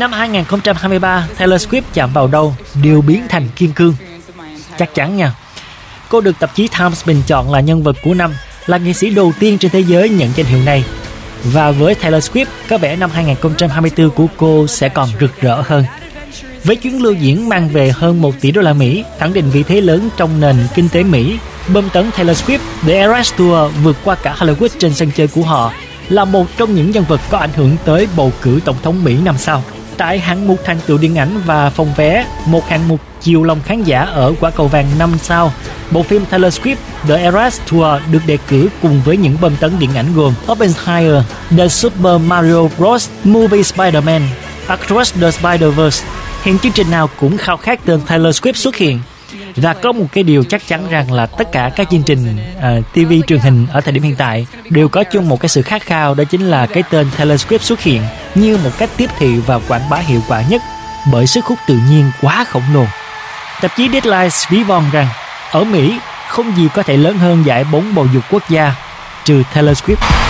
[0.00, 3.94] Năm 2023, Taylor Swift chạm vào đâu đều biến thành kim cương.
[4.78, 5.34] Chắc chắn nha.
[6.08, 8.34] Cô được tạp chí Times bình chọn là nhân vật của năm,
[8.66, 10.84] là nghệ sĩ đầu tiên trên thế giới nhận danh hiệu này.
[11.44, 15.84] Và với Taylor Swift, có vẻ năm 2024 của cô sẽ còn rực rỡ hơn.
[16.64, 19.62] Với chuyến lưu diễn mang về hơn 1 tỷ đô la Mỹ, khẳng định vị
[19.62, 21.38] thế lớn trong nền kinh tế Mỹ,
[21.68, 25.42] bơm tấn Taylor Swift The Eras Tour vượt qua cả Hollywood trên sân chơi của
[25.42, 25.72] họ
[26.08, 29.16] là một trong những nhân vật có ảnh hưởng tới bầu cử tổng thống Mỹ
[29.24, 29.62] năm sau
[30.00, 33.60] tải hạng mục thành tựu điện ảnh và phòng vé, một hạng mục chiều lòng
[33.64, 35.52] khán giả ở quả cầu vàng năm sao,
[35.90, 36.76] bộ phim Taylor Swift
[37.08, 41.22] The Eras Tour được đề cử cùng với những bom tấn điện ảnh gồm Oppenheimer,
[41.58, 43.08] The Super Mario Bros.
[43.24, 44.20] Movie Spider-Man,
[44.66, 46.02] Across the Spider-Verse.
[46.42, 49.00] Hiện chương trình nào cũng khao khát tên Taylor Swift xuất hiện.
[49.56, 52.78] Và có một cái điều chắc chắn rằng là tất cả các chương trình ờ,
[52.78, 55.62] uh, TV truyền hình ở thời điểm hiện tại đều có chung một cái sự
[55.62, 58.02] khát khao đó chính là cái tên Taylor Swift xuất hiện
[58.34, 60.62] như một cách tiếp thị và quảng bá hiệu quả nhất
[61.12, 62.84] bởi sức hút tự nhiên quá khổng lồ.
[63.60, 65.08] Tạp chí Deadline ví von rằng
[65.50, 68.74] ở Mỹ không gì có thể lớn hơn giải bóng bầu dục quốc gia
[69.24, 70.29] trừ Taylor Swift.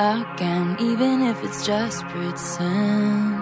[0.00, 3.39] Again, even if it's just pretend.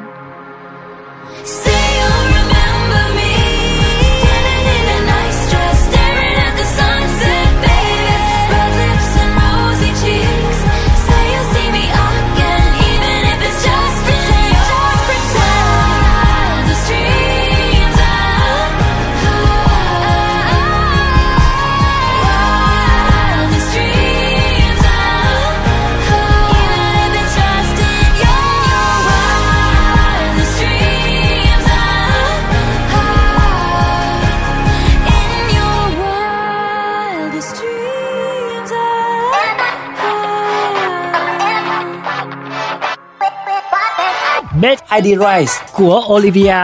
[44.60, 46.56] Best ID Rise của Olivia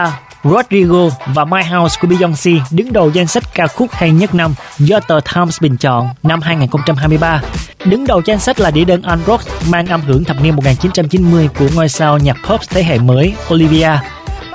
[0.43, 4.53] Rodrigo và My House của Beyoncé đứng đầu danh sách ca khúc hay nhất năm
[4.77, 7.41] do tờ Times bình chọn năm 2023.
[7.85, 11.67] Đứng đầu danh sách là đĩa đơn Unrocked mang âm hưởng thập niên 1990 của
[11.75, 13.91] ngôi sao nhạc pop thế hệ mới Olivia.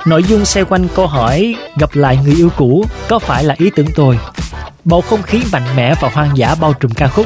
[0.05, 3.69] Nội dung xoay quanh câu hỏi gặp lại người yêu cũ có phải là ý
[3.75, 4.19] tưởng tồi?
[4.85, 7.25] Bầu không khí mạnh mẽ và hoang dã bao trùm ca khúc,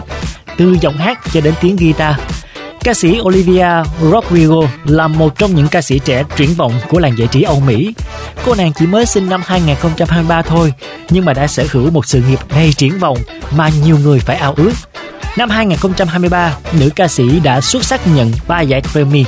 [0.57, 2.15] từ giọng hát cho đến tiếng guitar.
[2.85, 3.67] Ca sĩ Olivia
[4.11, 7.59] Rodrigo là một trong những ca sĩ trẻ triển vọng của làng giải trí Âu
[7.59, 7.93] Mỹ.
[8.45, 10.73] Cô nàng chỉ mới sinh năm 2023 thôi,
[11.09, 13.17] nhưng mà đã sở hữu một sự nghiệp đầy triển vọng
[13.57, 14.73] mà nhiều người phải ao ước.
[15.37, 19.25] Năm 2023, nữ ca sĩ đã xuất sắc nhận 3 giải Grammy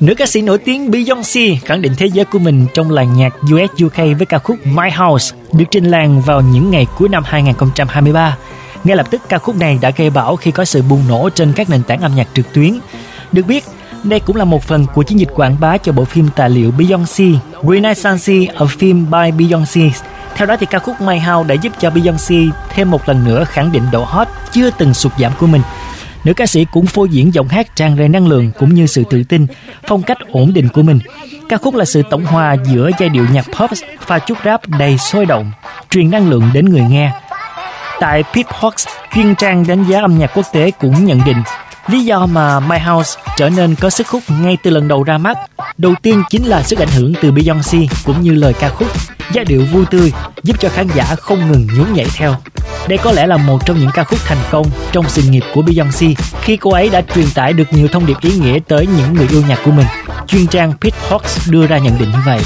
[0.00, 3.34] Nữ ca sĩ nổi tiếng Beyoncé khẳng định thế giới của mình trong làng nhạc
[3.54, 7.22] US UK với ca khúc My House được trình làng vào những ngày cuối năm
[7.26, 8.36] 2023.
[8.84, 11.52] Ngay lập tức ca khúc này đã gây bão khi có sự bùng nổ trên
[11.52, 12.78] các nền tảng âm nhạc trực tuyến.
[13.32, 13.64] Được biết,
[14.04, 16.70] đây cũng là một phần của chiến dịch quảng bá cho bộ phim tài liệu
[16.78, 17.24] Beyoncé,
[17.62, 19.90] Renaissance, ở film by Beyoncé.
[20.34, 22.36] Theo đó thì ca khúc My House đã giúp cho Beyoncé
[22.74, 25.62] thêm một lần nữa khẳng định độ hot chưa từng sụt giảm của mình.
[26.24, 29.04] Nữ ca sĩ cũng phô diễn giọng hát tràn đầy năng lượng cũng như sự
[29.10, 29.46] tự tin,
[29.86, 30.98] phong cách ổn định của mình.
[31.48, 33.70] Ca khúc là sự tổng hòa giữa giai điệu nhạc pop
[34.06, 35.52] và chút rap đầy sôi động,
[35.90, 37.12] truyền năng lượng đến người nghe.
[38.00, 41.42] Tại Pitchfork, chuyên trang đánh giá âm nhạc quốc tế cũng nhận định
[41.88, 45.18] lý do mà My House trở nên có sức hút ngay từ lần đầu ra
[45.18, 45.38] mắt.
[45.78, 48.88] Đầu tiên chính là sức ảnh hưởng từ Beyoncé cũng như lời ca khúc,
[49.32, 50.12] giai điệu vui tươi
[50.42, 52.36] giúp cho khán giả không ngừng nhún nhảy theo.
[52.88, 55.62] Đây có lẽ là một trong những ca khúc thành công trong sự nghiệp của
[55.62, 56.06] Beyoncé
[56.42, 59.28] khi cô ấy đã truyền tải được nhiều thông điệp ý nghĩa tới những người
[59.30, 59.86] yêu nhạc của mình.
[60.26, 62.40] Chuyên trang Pitchfork đưa ra nhận định như vậy.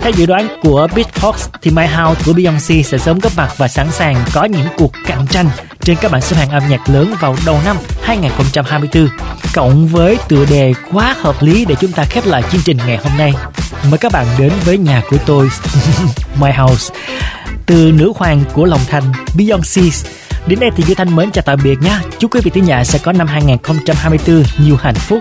[0.00, 3.68] Theo dự đoán của Beatbox thì My House của Beyoncé sẽ sớm góp mặt và
[3.68, 5.46] sẵn sàng có những cuộc cạnh tranh
[5.80, 9.08] trên các bảng xếp hạng âm nhạc lớn vào đầu năm 2024.
[9.54, 12.96] Cộng với tựa đề quá hợp lý để chúng ta khép lại chương trình ngày
[12.96, 13.32] hôm nay.
[13.90, 15.48] Mời các bạn đến với nhà của tôi,
[16.40, 16.94] My House.
[17.66, 19.82] Từ nữ hoàng của lòng thành Beyoncé
[20.46, 21.98] Đến đây thì Duy Thanh mến chào tạm biệt nhé.
[22.18, 25.18] Chúc quý vị thính giả sẽ có năm 2024 nhiều hạnh phúc.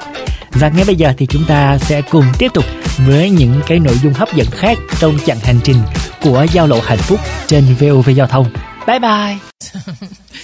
[0.51, 2.65] Và ngay bây giờ thì chúng ta sẽ cùng tiếp tục
[3.07, 5.77] với những cái nội dung hấp dẫn khác trong chặng hành trình
[6.21, 8.45] của giao lộ hạnh phúc trên VOV Giao thông.
[8.87, 9.37] Bye bye.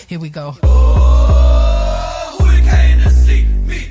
[0.09, 0.53] Here we go.
[3.67, 3.88] Me